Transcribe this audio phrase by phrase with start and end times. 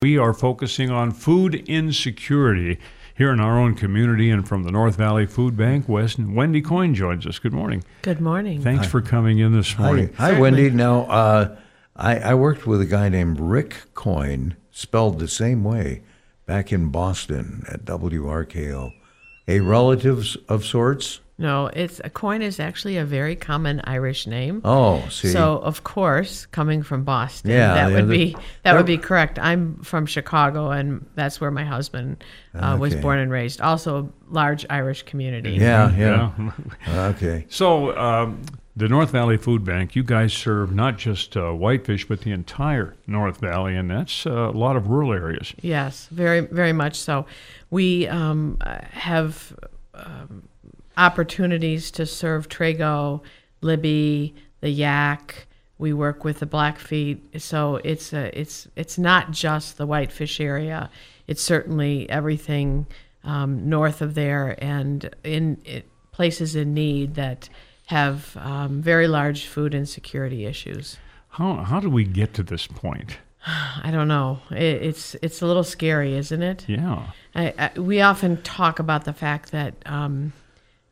[0.00, 2.78] We are focusing on food insecurity
[3.16, 5.88] here in our own community and from the North Valley Food Bank.
[5.88, 7.40] West Wendy Coyne joins us.
[7.40, 7.82] Good morning.
[8.02, 8.62] Good morning.
[8.62, 10.12] Thanks for coming in this Hi, morning.
[10.16, 10.70] hi Wendy.
[10.70, 11.56] Now, uh,
[11.96, 16.02] I, I worked with a guy named Rick Coyne, spelled the same way,
[16.46, 18.92] back in Boston at WRKO.
[19.48, 21.20] A relative of sorts?
[21.40, 24.60] No, it's a Coyne is actually a very common Irish name.
[24.64, 25.28] Oh, see.
[25.28, 29.38] So of course, coming from Boston, Yeah, that would be that would be correct.
[29.38, 32.24] I'm from Chicago, and that's where my husband
[32.54, 33.60] uh, was born and raised.
[33.60, 35.52] Also, a large Irish community.
[35.52, 36.32] yeah, yeah.
[36.36, 36.52] Yeah.
[37.10, 37.46] Okay.
[37.48, 38.42] So, um,
[38.78, 42.94] the North Valley Food Bank, you guys serve not just uh, Whitefish, but the entire
[43.08, 45.52] North Valley, and that's uh, a lot of rural areas.
[45.60, 47.26] Yes, very, very much so.
[47.70, 48.56] We um,
[48.92, 49.52] have
[49.94, 50.48] um,
[50.96, 53.20] opportunities to serve Trego,
[53.62, 55.32] Libby, the Yaak.
[55.78, 60.88] We work with the Blackfeet, so it's a, it's it's not just the Whitefish area.
[61.26, 62.86] It's certainly everything
[63.24, 67.48] um, north of there and in it, places in need that
[67.88, 70.98] have um, very large food insecurity issues.
[71.30, 73.16] How, how do we get to this point?
[73.46, 74.40] I don't know.
[74.50, 76.68] It, it's it's a little scary, isn't it?
[76.68, 77.12] Yeah.
[77.34, 80.34] I, I, we often talk about the fact that um,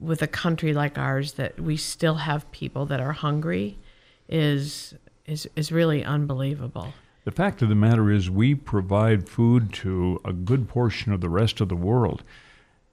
[0.00, 3.78] with a country like ours, that we still have people that are hungry,
[4.26, 4.94] is
[5.26, 6.94] is is really unbelievable.
[7.24, 11.28] The fact of the matter is, we provide food to a good portion of the
[11.28, 12.22] rest of the world.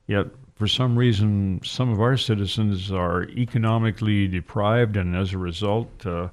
[0.05, 6.05] Yet, for some reason, some of our citizens are economically deprived, and as a result,
[6.05, 6.29] uh,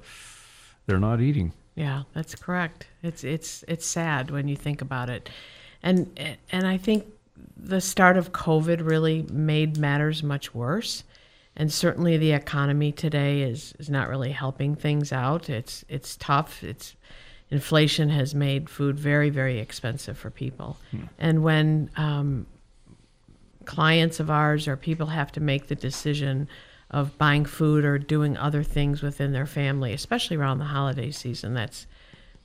[0.85, 1.51] they're not eating.
[1.75, 2.87] Yeah, that's correct.
[3.01, 5.29] It's it's it's sad when you think about it,
[5.81, 6.17] and
[6.51, 7.05] and I think
[7.57, 11.03] the start of COVID really made matters much worse,
[11.57, 15.49] and certainly the economy today is is not really helping things out.
[15.49, 16.63] It's it's tough.
[16.63, 16.95] It's
[17.49, 20.77] inflation has made food very very expensive for people,
[21.17, 22.45] and when um,
[23.73, 26.47] clients of ours or people have to make the decision
[26.91, 31.55] of buying food or doing other things within their family, especially around the holiday season,
[31.55, 31.87] that's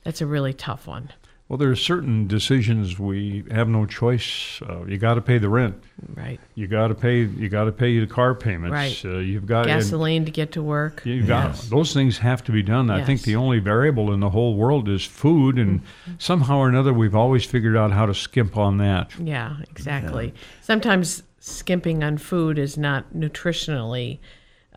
[0.03, 1.09] that's a really tough one.
[1.49, 4.61] Well, there are certain decisions we have no choice.
[4.61, 5.83] Uh, you got to pay the rent.
[6.13, 6.39] Right.
[6.53, 7.21] You got to pay.
[7.21, 8.71] You got to pay the car payments.
[8.71, 9.01] Right.
[9.03, 11.01] Uh, you've got and Gasoline to get to work.
[11.05, 12.91] You got those things have to be done.
[12.91, 15.81] I think the only variable in the whole world is food, and
[16.19, 19.11] somehow or another, we've always figured out how to skimp on that.
[19.19, 20.35] Yeah, exactly.
[20.61, 24.19] Sometimes skimping on food is not nutritionally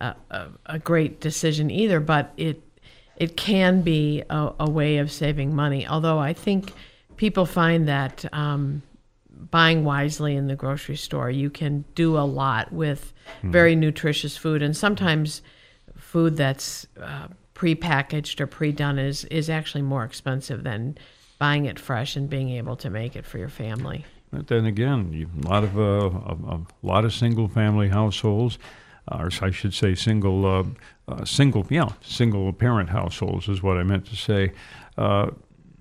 [0.01, 2.63] uh, a, a great decision either, but it
[3.17, 5.87] it can be a, a way of saving money.
[5.87, 6.73] Although I think
[7.17, 8.83] people find that um,
[9.51, 13.13] buying wisely in the grocery store, you can do a lot with
[13.43, 15.43] very nutritious food, and sometimes
[15.97, 20.97] food that's uh, prepackaged or pre-done is is actually more expensive than
[21.39, 24.05] buying it fresh and being able to make it for your family.
[24.33, 28.59] But then again, you, a lot of uh, a, a lot of single-family households,
[29.11, 30.65] or I should say, single, uh,
[31.09, 34.53] uh, single, yeah, single-parent households is what I meant to say.
[34.97, 35.31] Uh,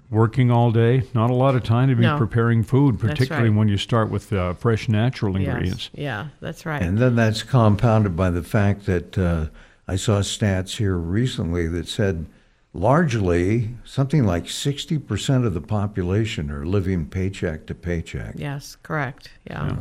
[0.09, 2.17] working all day, not a lot of time to be No.
[2.17, 3.57] preparing food, particularly right.
[3.57, 5.47] when you start with uh, fresh, natural Yes.
[5.47, 5.89] ingredients.
[5.93, 6.81] Yeah, that's right.
[6.81, 9.45] And then that's compounded by the fact that uh,
[9.87, 12.25] I saw stats here recently that said
[12.73, 18.35] largely something like 60% of the population are living paycheck to paycheck.
[18.37, 19.29] yes, correct.
[19.49, 19.75] Yeah.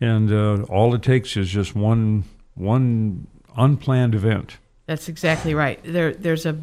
[0.00, 2.24] And uh, all it takes is just one
[2.54, 3.26] one
[3.56, 4.58] unplanned event.
[4.86, 5.80] That's exactly right.
[5.84, 6.58] There, there's a.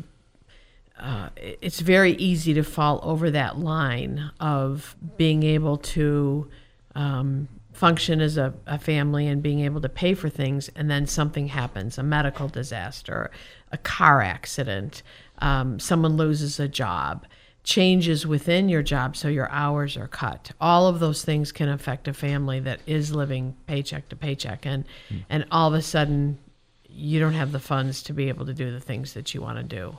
[1.00, 6.50] Uh, it's very easy to fall over that line of being able to
[6.94, 11.08] um, function as a, a family and being able to pay for things, and then
[11.08, 13.32] something happens a medical disaster,
[13.72, 15.02] a car accident,
[15.40, 17.26] um, someone loses a job,
[17.64, 20.52] changes within your job so your hours are cut.
[20.60, 24.86] All of those things can affect a family that is living paycheck to paycheck, and,
[25.10, 25.18] hmm.
[25.30, 26.38] and all of a sudden,
[26.88, 29.58] you don't have the funds to be able to do the things that you want
[29.58, 29.98] to do.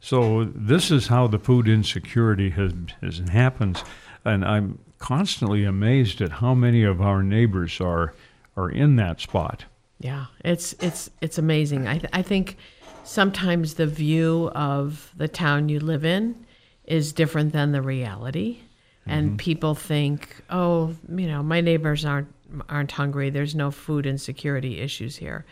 [0.00, 3.82] So this is how the food insecurity has, has happens,
[4.24, 8.14] and I'm constantly amazed at how many of our neighbors are
[8.56, 9.64] are in that spot.
[9.98, 11.86] Yeah, it's it's it's amazing.
[11.86, 12.56] I th- I think
[13.04, 16.45] sometimes the view of the town you live in
[16.86, 18.58] is different than the reality,
[19.06, 22.28] and people think, oh, you know, my neighbors aren't
[22.68, 23.30] aren't hungry.
[23.30, 25.44] There's no food insecurity issues here,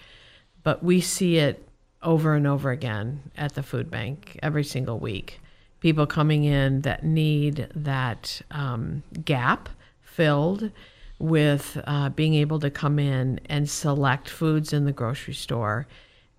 [0.63, 1.69] but we see it
[2.03, 5.41] over and over again at the food bank every single week.
[5.81, 9.69] People coming in that need that um, gap
[10.01, 10.71] filled
[11.19, 15.87] with uh, being able to come in and select foods in the grocery store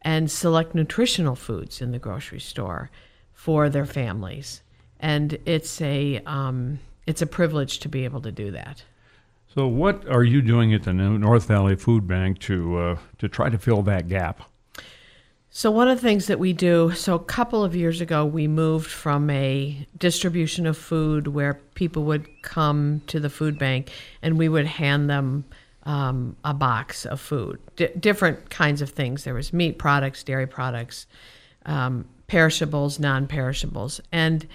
[0.02, 2.90] and select nutritional foods in the grocery store
[3.34, 4.62] for their families.
[5.00, 8.84] And it's a um, it's a privilege to be able to do that.
[9.54, 13.50] So, what are you doing at the North Valley Food Bank to uh, to try
[13.50, 14.42] to fill that gap?
[15.58, 18.46] So one of the things that we do, so a couple of years ago, we
[18.46, 23.90] moved from a distribution of food where people would come to the food bank
[24.22, 25.46] and we would hand them
[25.84, 29.24] um, a box of food, D- different kinds of things.
[29.24, 31.08] There was meat products, dairy products,
[31.66, 34.46] um, perishables, non-perishables, and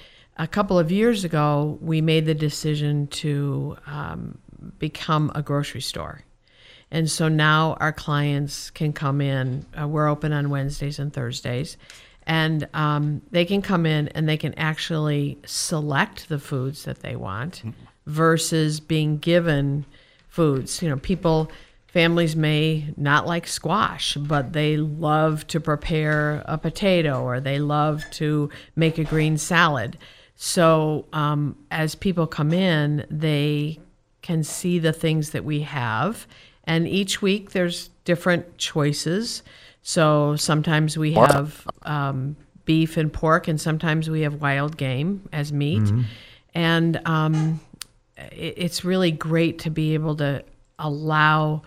[0.41, 4.39] a couple of years ago, we made the decision to um,
[4.79, 6.23] become a grocery store.
[6.91, 9.67] And so now our clients can come in.
[9.79, 11.77] Uh, we're open on Wednesdays and Thursdays.
[12.27, 17.17] And um, they can come in and they can actually select the foods that they
[17.17, 17.63] want
[18.07, 19.85] versus being given
[20.29, 20.81] foods.
[20.81, 21.51] You know, people,
[21.89, 28.05] families may not like squash, but they love to prepare a potato or they love
[28.13, 29.99] to make a green salad.
[30.43, 33.79] So um, as people come in, they
[34.23, 36.27] can see the things that we have.
[36.65, 39.43] And each week there's different choices.
[39.83, 45.53] So sometimes we have um, beef and pork, and sometimes we have wild game as
[45.53, 45.83] meat.
[46.55, 47.61] And um,
[48.17, 50.43] it, it's really great to be able to
[50.79, 51.61] allow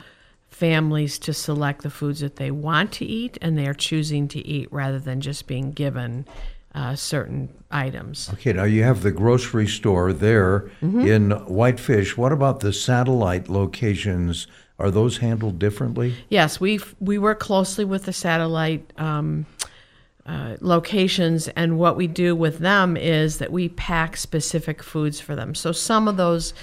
[0.50, 4.40] families to select the foods that they want to eat and they are choosing to
[4.48, 6.26] eat rather than just being given
[6.76, 8.30] uh, certain items.
[8.34, 11.02] Okay, now you have the grocery store there Mm-hmm.
[11.02, 12.18] in Whitefish.
[12.18, 14.48] What about the satellite locations?
[14.80, 16.16] Are those handled differently?
[16.30, 19.46] Yes, we we work closely with the satellite um,
[20.26, 25.36] uh, locations, and what we do with them is that we pack specific foods for
[25.36, 25.54] them.
[25.54, 26.54] So some of those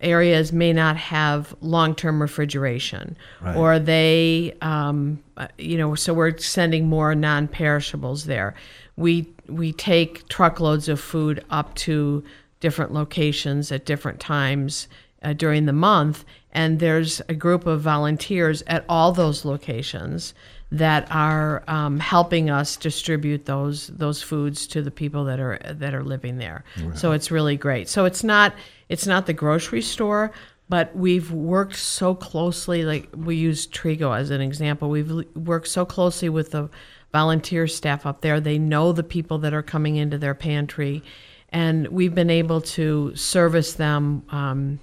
[0.00, 3.56] areas may not have long-term refrigeration, Right.
[3.56, 8.54] or they, um, uh, you know, so we're sending more non-perishables there.
[8.96, 12.22] We we take truckloads of food up to
[12.60, 14.88] different locations at different times
[15.22, 20.34] uh, during the month, and there's a group of volunteers at all those locations
[20.70, 25.94] that are um, helping us distribute those those foods to the people that are that
[25.94, 26.62] are living there.
[26.94, 27.88] So it's really great.
[27.88, 28.54] So it's not
[28.88, 30.30] it's not the grocery store,
[30.68, 32.84] but we've worked so closely.
[32.84, 34.90] Like we use Trego as an example.
[34.90, 36.68] We've worked so closely with the
[37.12, 38.40] volunteer staff up there.
[38.40, 41.02] They know the people that are coming into their pantry,
[41.50, 44.22] and we've been able to service them.
[44.30, 44.80] Um,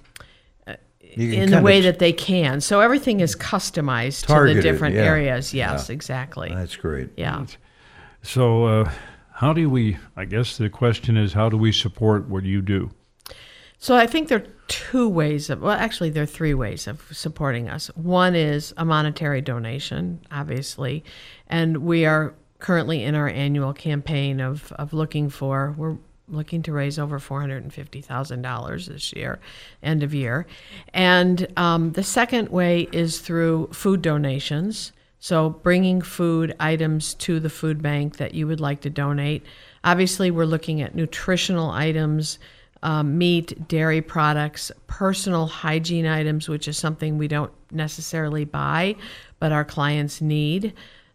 [1.16, 2.60] in the way that they can.
[2.60, 5.04] So everything is customized to the different yeah.
[5.04, 5.54] areas.
[5.54, 5.94] Yes, Yeah.
[5.94, 6.50] exactly.
[6.54, 7.08] That's great.
[7.16, 7.46] yeah.
[8.20, 8.90] So, uh,
[9.32, 9.96] how do we?
[10.16, 12.90] I guess the question is, how do we support what you do?
[13.78, 17.02] So I think there are two ways of, well, actually, there are three ways of
[17.12, 17.88] supporting us.
[17.94, 21.04] One is a monetary donation, obviously,
[21.46, 25.96] and we are currently in our annual campaign of, of looking for, we're
[26.28, 29.38] looking to raise over $450,000 this year,
[29.82, 30.46] end of year.
[30.92, 34.92] And um, the second way is through food donations.
[35.20, 39.44] So bringing food items to the food bank that you would like to donate.
[39.84, 42.38] Obviously, we're looking at nutritional items,
[42.82, 48.96] um, meat, dairy products, personal hygiene items, which is something we don't necessarily buy,
[49.38, 50.72] but our clients need,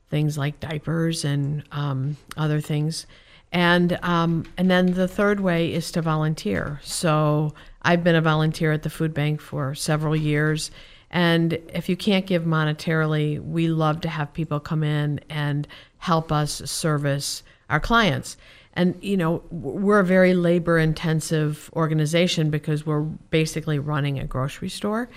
[0.09, 3.05] things like diapers and um, other things.
[3.53, 6.79] And um, and then the third way is to volunteer.
[6.83, 10.71] So I've been a volunteer at the food bank for several years,
[11.09, 16.31] and if you can't give monetarily, we love to have people come in and help
[16.31, 18.37] us service our clients.
[18.73, 25.09] And you know, we're a very labor-intensive organization because we're basically running a grocery store,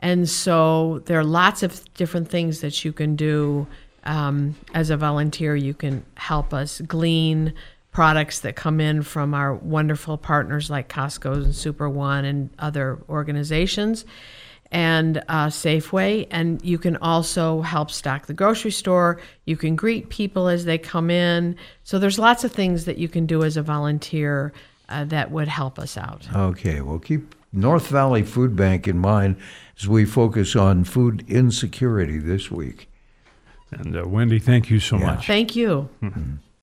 [0.00, 3.66] and so there are lots of different things that you can do
[4.04, 5.54] um, as a volunteer.
[5.54, 7.52] You can help us glean
[7.92, 12.98] products that come in from our wonderful partners like Costco and Super One and other
[13.08, 14.04] organizations
[14.72, 16.26] and uh, Safeway.
[16.30, 19.20] And you can also help stock the grocery store.
[19.44, 21.56] You can greet people as they come in.
[21.84, 24.52] So there's lots of things that you can do as a volunteer
[24.88, 26.26] uh, that would help us out.
[26.34, 29.36] Okay, well, keep North Valley Food Bank in mind
[29.78, 32.88] as we focus on food insecurity this week.
[33.70, 35.06] And uh, Wendy, thank you so Yeah.
[35.06, 35.26] much.
[35.26, 35.88] Thank you.